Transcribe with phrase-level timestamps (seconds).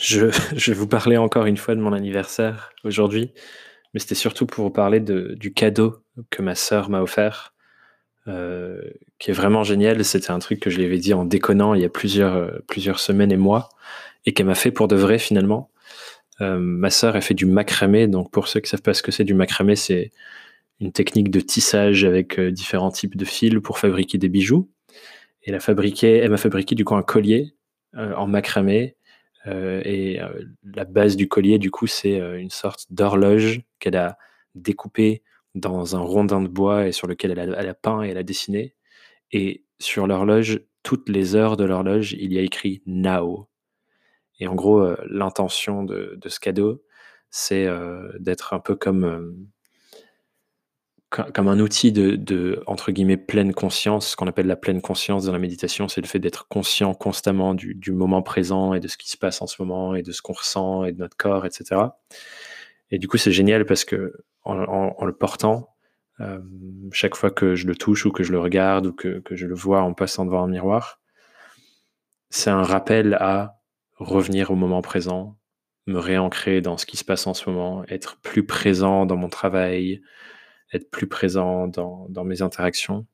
[0.00, 3.32] Je, je vais vous parler encore une fois de mon anniversaire aujourd'hui,
[3.92, 7.54] mais c'était surtout pour vous parler de, du cadeau que ma sœur m'a offert,
[8.26, 8.80] euh,
[9.18, 10.04] qui est vraiment génial.
[10.04, 12.58] C'était un truc que je lui avais dit en déconnant il y a plusieurs, euh,
[12.66, 13.68] plusieurs semaines et mois,
[14.24, 15.70] et qu'elle m'a fait pour de vrai finalement.
[16.40, 19.12] Euh, ma sœur a fait du macramé, donc pour ceux qui savent pas ce que
[19.12, 20.10] c'est du macramé, c'est
[20.80, 24.70] une technique de tissage avec euh, différents types de fils pour fabriquer des bijoux.
[25.42, 27.54] Et elle a fabriqué, m'a fabriqué du coup un collier
[27.96, 28.96] euh, en macramé
[29.46, 34.18] et euh, la base du collier, du coup, c'est euh, une sorte d'horloge qu'elle a
[34.54, 35.22] découpée
[35.54, 38.74] dans un rondin de bois et sur lequel elle a, peint et elle a dessiné.
[39.32, 43.48] Et sur l'horloge, toutes les heures de l'horloge, il y a écrit Now.
[44.38, 46.82] Et en gros, euh, l'intention de, de ce cadeau,
[47.30, 49.50] c'est euh, d'être un peu comme, euh, co-
[51.10, 54.10] comme un outil de, entre guillemets, pleine conscience.
[54.10, 57.54] Ce qu'on appelle la pleine conscience dans la méditation, c'est le fait d'être conscient constamment
[57.54, 60.22] du, moment présent et de ce qui se passe en ce moment et de ce
[60.22, 61.80] qu'on ressent et de notre corps, etc.
[62.92, 65.74] Et du coup, c'est génial parce que en, le portant,
[66.20, 66.38] euh,
[66.92, 69.54] chaque fois que je le touche ou que je le regarde ou que je le
[69.54, 71.00] vois en passant devant un miroir,
[72.30, 73.56] c'est un rappel à
[73.96, 75.36] revenir au moment présent,
[75.86, 79.28] me réancrer dans ce qui se passe en ce moment, être plus présent dans mon
[79.28, 80.00] travail,
[80.72, 83.06] être plus présent dans, mes interactions.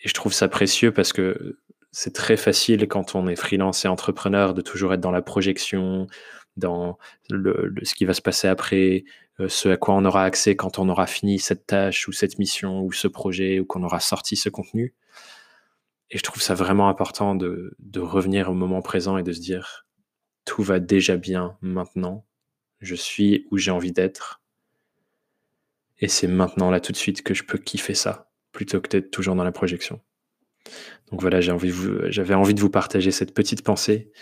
[0.00, 1.58] Et je trouve ça précieux parce que
[1.90, 6.06] c'est très facile quand on est freelance et entrepreneur de toujours être dans la projection,
[6.56, 6.98] dans
[7.30, 9.04] ce qui va se passer après,
[9.40, 12.38] euh, ce à quoi on aura accès quand on aura fini cette tâche ou cette
[12.38, 14.94] mission ou ce projet ou qu'on aura sorti ce contenu.
[16.10, 19.40] Et je trouve ça vraiment important de, de revenir au moment présent et de se
[19.40, 19.86] dire
[20.44, 22.26] tout va déjà bien maintenant,
[22.80, 24.41] je suis où j'ai envie d'être
[26.02, 29.10] et c'est maintenant là tout de suite que je peux kiffer ça plutôt que d'être
[29.10, 30.00] toujours dans la projection.
[31.10, 34.12] Donc voilà, j'avais envie de vous partager cette petite pensée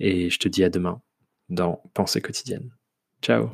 [0.00, 1.00] et je te dis à demain
[1.48, 2.74] dans Pensée quotidienne.
[3.22, 3.50] Ciao